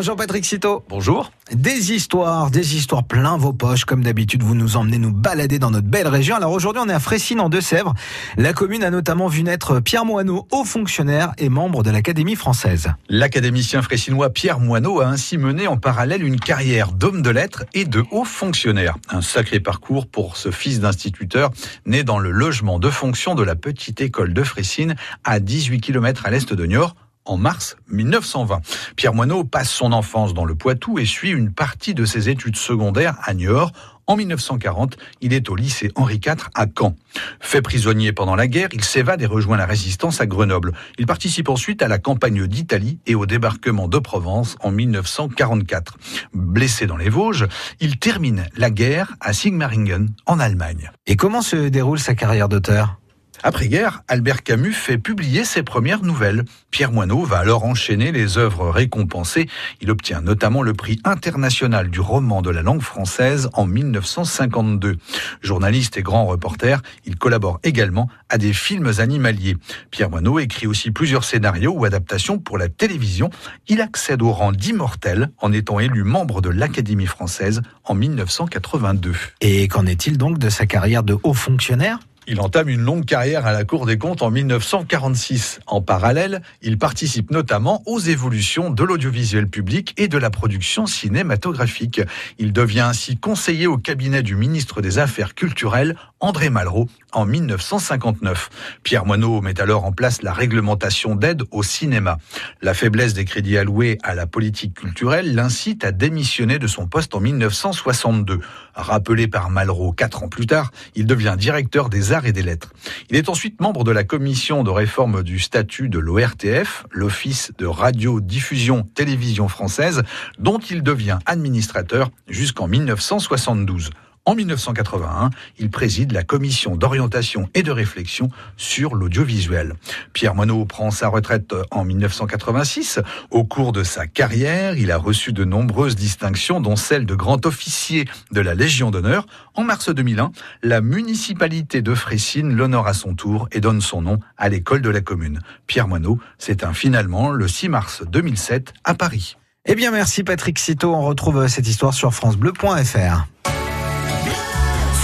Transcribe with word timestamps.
Bonjour 0.00 0.16
Patrick 0.16 0.46
Citeau. 0.46 0.82
Bonjour. 0.88 1.30
Des 1.52 1.92
histoires, 1.92 2.50
des 2.50 2.74
histoires 2.74 3.04
plein 3.04 3.36
vos 3.36 3.52
poches. 3.52 3.84
Comme 3.84 4.02
d'habitude, 4.02 4.42
vous 4.42 4.54
nous 4.54 4.78
emmenez 4.78 4.96
nous 4.96 5.12
balader 5.12 5.58
dans 5.58 5.70
notre 5.70 5.88
belle 5.88 6.08
région. 6.08 6.36
Alors 6.36 6.52
aujourd'hui, 6.52 6.80
on 6.82 6.88
est 6.88 6.94
à 6.94 7.00
Fressines 7.00 7.38
en 7.38 7.50
Deux-Sèvres. 7.50 7.92
La 8.38 8.54
commune 8.54 8.82
a 8.82 8.88
notamment 8.88 9.26
vu 9.26 9.42
naître 9.42 9.78
Pierre 9.80 10.06
Moineau, 10.06 10.48
haut 10.52 10.64
fonctionnaire 10.64 11.34
et 11.36 11.50
membre 11.50 11.82
de 11.82 11.90
l'Académie 11.90 12.34
française. 12.34 12.94
L'académicien 13.10 13.82
fressinois 13.82 14.30
Pierre 14.30 14.58
Moineau 14.58 15.02
a 15.02 15.06
ainsi 15.06 15.36
mené 15.36 15.66
en 15.66 15.76
parallèle 15.76 16.24
une 16.24 16.40
carrière 16.40 16.92
d'homme 16.92 17.20
de 17.20 17.28
lettres 17.28 17.64
et 17.74 17.84
de 17.84 18.02
haut 18.10 18.24
fonctionnaire. 18.24 18.96
Un 19.10 19.20
sacré 19.20 19.60
parcours 19.60 20.06
pour 20.06 20.38
ce 20.38 20.50
fils 20.50 20.80
d'instituteur 20.80 21.50
né 21.84 22.04
dans 22.04 22.18
le 22.18 22.30
logement 22.30 22.78
de 22.78 22.88
fonction 22.88 23.34
de 23.34 23.42
la 23.42 23.54
petite 23.54 24.00
école 24.00 24.32
de 24.32 24.44
Fressines 24.44 24.94
à 25.24 25.40
18 25.40 25.82
km 25.82 26.24
à 26.24 26.30
l'est 26.30 26.54
de 26.54 26.64
Niort 26.64 26.96
en 27.30 27.36
mars 27.36 27.76
1920. 27.90 28.60
Pierre 28.96 29.14
Moineau 29.14 29.44
passe 29.44 29.70
son 29.70 29.92
enfance 29.92 30.34
dans 30.34 30.44
le 30.44 30.54
Poitou 30.54 30.98
et 30.98 31.06
suit 31.06 31.30
une 31.30 31.52
partie 31.52 31.94
de 31.94 32.04
ses 32.04 32.28
études 32.28 32.56
secondaires 32.56 33.16
à 33.22 33.34
Niort. 33.34 33.72
En 34.08 34.16
1940, 34.16 34.96
il 35.20 35.32
est 35.32 35.48
au 35.48 35.54
lycée 35.54 35.92
Henri 35.94 36.16
IV 36.16 36.48
à 36.54 36.66
Caen. 36.76 36.96
Fait 37.38 37.62
prisonnier 37.62 38.12
pendant 38.12 38.34
la 38.34 38.48
guerre, 38.48 38.68
il 38.72 38.82
s'évade 38.82 39.22
et 39.22 39.26
rejoint 39.26 39.56
la 39.56 39.66
résistance 39.66 40.20
à 40.20 40.26
Grenoble. 40.26 40.72
Il 40.98 41.06
participe 41.06 41.48
ensuite 41.48 41.80
à 41.80 41.86
la 41.86 41.98
campagne 41.98 42.48
d'Italie 42.48 42.98
et 43.06 43.14
au 43.14 43.26
débarquement 43.26 43.86
de 43.86 43.98
Provence 43.98 44.56
en 44.60 44.72
1944. 44.72 45.98
Blessé 46.34 46.86
dans 46.86 46.96
les 46.96 47.08
Vosges, 47.08 47.46
il 47.78 48.00
termine 48.00 48.46
la 48.56 48.70
guerre 48.70 49.14
à 49.20 49.32
Sigmaringen 49.32 50.08
en 50.26 50.40
Allemagne. 50.40 50.90
Et 51.06 51.14
comment 51.14 51.42
se 51.42 51.68
déroule 51.68 52.00
sa 52.00 52.14
carrière 52.14 52.48
d'auteur? 52.48 52.99
Après-guerre, 53.42 54.02
Albert 54.08 54.42
Camus 54.42 54.72
fait 54.72 54.98
publier 54.98 55.44
ses 55.44 55.62
premières 55.62 56.02
nouvelles. 56.02 56.44
Pierre 56.70 56.92
Moineau 56.92 57.24
va 57.24 57.38
alors 57.38 57.64
enchaîner 57.64 58.12
les 58.12 58.36
œuvres 58.36 58.70
récompensées. 58.70 59.48
Il 59.80 59.90
obtient 59.90 60.20
notamment 60.20 60.62
le 60.62 60.74
prix 60.74 61.00
international 61.04 61.90
du 61.90 62.00
roman 62.00 62.42
de 62.42 62.50
la 62.50 62.62
langue 62.62 62.82
française 62.82 63.48
en 63.54 63.66
1952. 63.66 64.96
Journaliste 65.40 65.96
et 65.96 66.02
grand 66.02 66.26
reporter, 66.26 66.82
il 67.06 67.16
collabore 67.16 67.60
également 67.62 68.08
à 68.28 68.36
des 68.36 68.52
films 68.52 68.92
animaliers. 68.98 69.56
Pierre 69.90 70.10
Moineau 70.10 70.38
écrit 70.38 70.66
aussi 70.66 70.90
plusieurs 70.90 71.24
scénarios 71.24 71.72
ou 71.72 71.84
adaptations 71.84 72.38
pour 72.38 72.58
la 72.58 72.68
télévision. 72.68 73.30
Il 73.68 73.80
accède 73.80 74.22
au 74.22 74.32
rang 74.32 74.52
d'immortel 74.52 75.30
en 75.38 75.52
étant 75.52 75.80
élu 75.80 76.04
membre 76.04 76.42
de 76.42 76.50
l'Académie 76.50 77.06
française 77.06 77.62
en 77.84 77.94
1982. 77.94 79.14
Et 79.40 79.68
qu'en 79.68 79.86
est-il 79.86 80.18
donc 80.18 80.38
de 80.38 80.50
sa 80.50 80.66
carrière 80.66 81.02
de 81.02 81.16
haut 81.22 81.34
fonctionnaire? 81.34 82.00
Il 82.30 82.40
entame 82.40 82.68
une 82.68 82.82
longue 82.82 83.04
carrière 83.04 83.44
à 83.44 83.52
la 83.52 83.64
Cour 83.64 83.86
des 83.86 83.98
comptes 83.98 84.22
en 84.22 84.30
1946. 84.30 85.58
En 85.66 85.82
parallèle, 85.82 86.42
il 86.62 86.78
participe 86.78 87.32
notamment 87.32 87.82
aux 87.86 87.98
évolutions 87.98 88.70
de 88.70 88.84
l'audiovisuel 88.84 89.48
public 89.48 89.94
et 89.96 90.06
de 90.06 90.16
la 90.16 90.30
production 90.30 90.86
cinématographique. 90.86 92.00
Il 92.38 92.52
devient 92.52 92.82
ainsi 92.82 93.16
conseiller 93.16 93.66
au 93.66 93.78
cabinet 93.78 94.22
du 94.22 94.36
ministre 94.36 94.80
des 94.80 95.00
Affaires 95.00 95.34
culturelles, 95.34 95.96
André 96.20 96.50
Malraux, 96.50 96.86
en 97.12 97.26
1959. 97.26 98.50
Pierre 98.82 99.06
Moineau 99.06 99.40
met 99.40 99.60
alors 99.60 99.84
en 99.84 99.92
place 99.92 100.22
la 100.22 100.32
réglementation 100.32 101.14
d'aide 101.14 101.42
au 101.50 101.62
cinéma. 101.62 102.18
La 102.62 102.74
faiblesse 102.74 103.14
des 103.14 103.24
crédits 103.24 103.58
alloués 103.58 103.98
à 104.02 104.14
la 104.14 104.26
politique 104.26 104.74
culturelle 104.74 105.34
l'incite 105.34 105.84
à 105.84 105.92
démissionner 105.92 106.58
de 106.58 106.66
son 106.66 106.86
poste 106.86 107.14
en 107.14 107.20
1962. 107.20 108.40
Rappelé 108.74 109.28
par 109.28 109.50
Malraux 109.50 109.92
quatre 109.92 110.22
ans 110.22 110.28
plus 110.28 110.46
tard, 110.46 110.70
il 110.94 111.06
devient 111.06 111.36
directeur 111.38 111.88
des 111.88 112.12
arts 112.12 112.26
et 112.26 112.32
des 112.32 112.42
lettres. 112.42 112.72
Il 113.10 113.16
est 113.16 113.28
ensuite 113.28 113.60
membre 113.60 113.84
de 113.84 113.90
la 113.90 114.04
commission 114.04 114.62
de 114.62 114.70
réforme 114.70 115.22
du 115.22 115.38
statut 115.38 115.88
de 115.88 115.98
l'ORTF, 115.98 116.86
l'Office 116.90 117.52
de 117.58 117.66
radiodiffusion 117.66 118.82
télévision 118.94 119.48
française, 119.48 120.02
dont 120.38 120.58
il 120.58 120.82
devient 120.82 121.18
administrateur 121.26 122.10
jusqu'en 122.28 122.68
1972. 122.68 123.90
En 124.26 124.34
1981, 124.34 125.30
il 125.58 125.70
préside 125.70 126.12
la 126.12 126.22
commission 126.22 126.76
d'orientation 126.76 127.48
et 127.54 127.62
de 127.62 127.70
réflexion 127.70 128.28
sur 128.58 128.94
l'audiovisuel. 128.94 129.74
Pierre 130.12 130.34
Monod 130.34 130.68
prend 130.68 130.90
sa 130.90 131.08
retraite 131.08 131.54
en 131.70 131.84
1986. 131.84 133.00
Au 133.30 133.44
cours 133.44 133.72
de 133.72 133.82
sa 133.82 134.06
carrière, 134.06 134.76
il 134.76 134.90
a 134.92 134.98
reçu 134.98 135.32
de 135.32 135.44
nombreuses 135.44 135.96
distinctions, 135.96 136.60
dont 136.60 136.76
celle 136.76 137.06
de 137.06 137.14
grand 137.14 137.46
officier 137.46 138.04
de 138.30 138.40
la 138.42 138.54
Légion 138.54 138.90
d'honneur. 138.90 139.26
En 139.54 139.64
mars 139.64 139.88
2001, 139.88 140.32
la 140.62 140.82
municipalité 140.82 141.80
de 141.80 141.94
Fressines 141.94 142.54
l'honore 142.54 142.88
à 142.88 142.94
son 142.94 143.14
tour 143.14 143.48
et 143.52 143.60
donne 143.60 143.80
son 143.80 144.02
nom 144.02 144.20
à 144.36 144.50
l'école 144.50 144.82
de 144.82 144.90
la 144.90 145.00
commune. 145.00 145.40
Pierre 145.66 145.88
Moineau 145.88 146.18
s'éteint 146.36 146.74
finalement 146.74 147.30
le 147.30 147.48
6 147.48 147.70
mars 147.70 148.02
2007 148.06 148.74
à 148.84 148.94
Paris. 148.94 149.36
Eh 149.64 149.74
bien, 149.74 149.90
merci 149.90 150.24
Patrick 150.24 150.58
Citeau. 150.58 150.94
On 150.94 151.02
retrouve 151.02 151.46
cette 151.48 151.66
histoire 151.66 151.94
sur 151.94 152.14
FranceBleu.fr. 152.14 153.26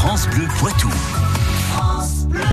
France 0.00 0.26
Bleu 0.28 0.48
Poitou. 0.58 0.88